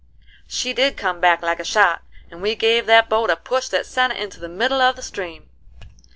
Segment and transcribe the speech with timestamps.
[0.47, 2.01] She did come back like a shot,
[2.31, 5.03] and we give that boat a push that sent it into the middle of the
[5.03, 5.47] stream.